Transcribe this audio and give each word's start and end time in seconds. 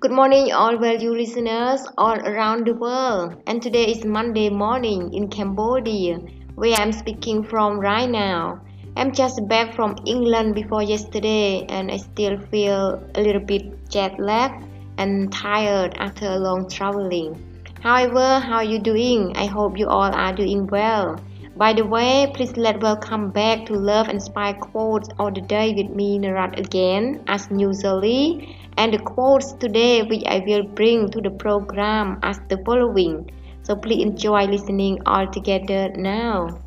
Good 0.00 0.12
morning, 0.12 0.52
all 0.52 0.76
value 0.78 1.10
listeners 1.10 1.84
all 1.98 2.20
around 2.20 2.68
the 2.68 2.74
world. 2.74 3.42
And 3.48 3.60
today 3.60 3.86
is 3.90 4.04
Monday 4.04 4.48
morning 4.48 5.12
in 5.12 5.26
Cambodia, 5.26 6.20
where 6.54 6.76
I'm 6.76 6.92
speaking 6.92 7.42
from 7.42 7.80
right 7.80 8.08
now. 8.08 8.60
I'm 8.96 9.10
just 9.10 9.40
back 9.48 9.74
from 9.74 9.96
England 10.06 10.54
before 10.54 10.84
yesterday, 10.84 11.66
and 11.68 11.90
I 11.90 11.96
still 11.96 12.38
feel 12.38 13.02
a 13.16 13.20
little 13.20 13.42
bit 13.44 13.90
jet 13.90 14.20
lagged 14.20 14.64
and 14.98 15.32
tired 15.32 15.96
after 15.98 16.26
a 16.26 16.38
long 16.38 16.70
traveling. 16.70 17.34
However, 17.80 18.38
how 18.38 18.58
are 18.58 18.64
you 18.64 18.78
doing? 18.78 19.36
I 19.36 19.46
hope 19.46 19.76
you 19.76 19.88
all 19.88 20.14
are 20.14 20.32
doing 20.32 20.68
well. 20.68 21.18
By 21.58 21.72
the 21.72 21.84
way, 21.84 22.30
please 22.32 22.56
let 22.56 22.80
welcome 22.80 23.30
back 23.30 23.66
to 23.66 23.72
Love 23.72 24.06
and 24.06 24.22
Quotes 24.60 25.08
all 25.18 25.32
the 25.32 25.40
day 25.40 25.74
with 25.74 25.90
me, 25.90 26.16
Narat 26.16 26.56
again, 26.56 27.24
as 27.26 27.48
usually. 27.50 28.56
And 28.76 28.94
the 28.94 29.00
quotes 29.00 29.54
today 29.54 30.04
which 30.04 30.22
I 30.24 30.38
will 30.46 30.62
bring 30.62 31.10
to 31.10 31.20
the 31.20 31.30
program 31.30 32.20
as 32.22 32.38
the 32.48 32.58
following. 32.58 33.28
So 33.64 33.74
please 33.74 34.04
enjoy 34.04 34.44
listening 34.44 35.00
all 35.04 35.26
together 35.26 35.90
now. 35.96 36.60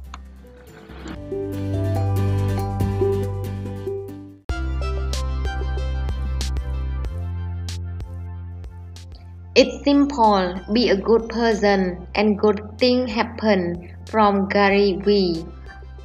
It's 9.54 9.84
simple. 9.84 10.56
Be 10.72 10.92
a 10.92 10.96
good 10.96 11.28
person 11.28 12.08
and 12.16 12.40
good 12.40 12.62
things 12.78 13.12
happen 13.12 13.92
from 14.08 14.48
Gary 14.48 14.96
Vee. 15.04 15.46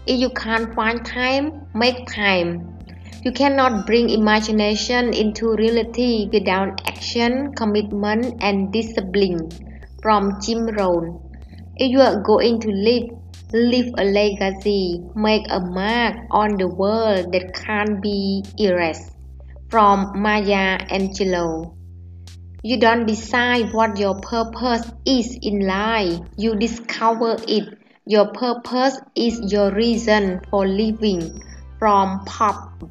If 0.05 0.19
you 0.19 0.31
can't 0.31 0.75
find 0.75 1.07
time, 1.07 1.65
make 1.73 2.09
time. 2.09 2.77
You 3.23 3.31
cannot 3.31 3.87
bring 3.87 4.11
imagination 4.11 5.15
into 5.15 5.55
reality 5.55 6.29
without 6.33 6.81
action, 6.89 7.55
commitment, 7.55 8.35
and 8.43 8.73
discipline. 8.73 9.49
From 10.03 10.41
Jim 10.43 10.67
Rohn. 10.67 11.23
If 11.77 11.93
you 11.93 12.01
are 12.01 12.21
going 12.23 12.59
to 12.63 12.69
live, 12.69 13.11
leave 13.53 13.95
a 13.97 14.03
legacy, 14.03 15.01
make 15.15 15.47
a 15.51 15.61
mark 15.61 16.17
on 16.33 16.57
the 16.57 16.67
world 16.67 17.31
that 17.31 17.55
can't 17.55 18.03
be 18.03 18.43
erased. 18.59 19.13
From 19.71 20.21
Maya 20.21 20.79
Angelou. 20.91 21.77
You 22.67 22.81
don't 22.81 23.07
decide 23.07 23.73
what 23.73 23.97
your 23.97 24.19
purpose 24.19 24.91
is 25.07 25.39
in 25.41 25.61
life, 25.69 26.19
you 26.37 26.57
discover 26.57 27.37
it. 27.47 27.79
Your 28.07 28.27
purpose 28.33 28.99
is 29.15 29.53
your 29.53 29.71
reason 29.71 30.41
for 30.51 30.67
living. 30.67 31.45
From 31.79 32.25
Pop. 32.25 32.83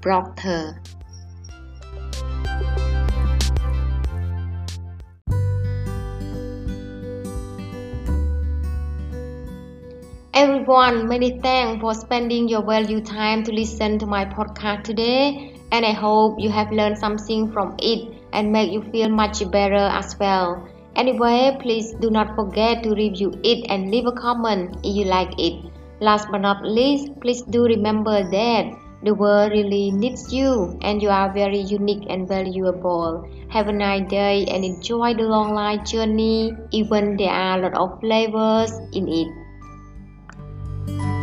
Everyone, 10.34 11.10
many 11.10 11.42
thanks 11.42 11.82
for 11.82 11.94
spending 11.94 12.48
your 12.48 12.64
valuable 12.64 13.04
time 13.04 13.44
to 13.44 13.52
listen 13.52 14.00
to 14.00 14.06
my 14.06 14.24
podcast 14.24 14.86
today, 14.86 15.54
and 15.74 15.86
I 15.86 15.92
hope 15.92 16.40
you 16.40 16.50
have 16.50 16.72
learned 16.72 16.98
something 16.98 17.52
from 17.52 17.76
it 17.80 18.25
and 18.36 18.52
make 18.52 18.72
you 18.72 18.84
feel 18.92 19.10
much 19.10 19.50
better 19.50 19.90
as 20.00 20.16
well. 20.20 20.68
Anyway, 20.96 21.58
please 21.62 21.94
do 22.00 22.10
not 22.10 22.36
forget 22.36 22.84
to 22.84 22.94
review 22.94 23.34
it 23.44 23.66
and 23.70 23.90
leave 23.90 24.06
a 24.06 24.12
comment 24.12 24.78
if 24.84 24.96
you 24.96 25.06
like 25.06 25.34
it. 25.40 25.72
Last 26.00 26.28
but 26.32 26.42
not 26.42 26.64
least, 26.64 27.10
please 27.22 27.42
do 27.42 27.64
remember 27.64 28.30
that 28.30 28.72
the 29.04 29.14
world 29.14 29.52
really 29.52 29.92
needs 29.92 30.34
you 30.34 30.78
and 30.82 31.02
you 31.02 31.10
are 31.10 31.34
very 31.34 31.60
unique 31.60 32.06
and 32.10 32.28
valuable. 32.28 33.28
Have 33.50 33.68
a 33.68 33.74
nice 33.74 34.10
day 34.10 34.46
and 34.46 34.66
enjoy 34.66 35.14
the 35.14 35.24
long 35.24 35.54
life 35.54 35.86
journey, 35.86 36.54
even 36.72 37.18
there 37.18 37.30
are 37.30 37.60
a 37.60 37.62
lot 37.64 37.76
of 37.76 38.00
flavors 38.02 38.72
in 38.94 39.08
it. 39.08 41.15